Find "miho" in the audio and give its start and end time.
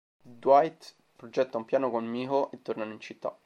2.07-2.49